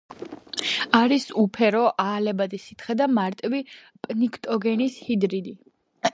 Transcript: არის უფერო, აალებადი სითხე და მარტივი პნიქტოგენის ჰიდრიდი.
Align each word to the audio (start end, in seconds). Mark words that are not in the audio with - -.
არის 0.99 1.27
უფერო, 1.43 1.83
აალებადი 2.05 2.61
სითხე 2.65 2.97
და 3.03 3.09
მარტივი 3.19 3.63
პნიქტოგენის 4.09 4.99
ჰიდრიდი. 5.07 5.57